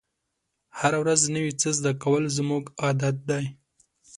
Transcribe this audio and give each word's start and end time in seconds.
هره 0.79 0.97
ورځ 1.03 1.21
نوی 1.35 1.49
څه 1.61 1.69
زده 1.77 1.91
کول 2.03 2.23
زموږ 2.37 2.63
عادت 2.83 3.15
دی. 3.29 3.45